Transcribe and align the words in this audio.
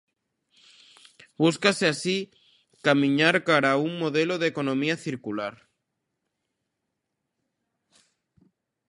Búscase 1.41 1.85
así 1.93 2.17
camiñar 2.85 3.35
cara 3.47 3.69
a 3.73 3.81
un 3.87 3.93
modelo 4.03 4.35
de 4.41 4.47
economía 4.53 4.95
circular. 5.05 5.55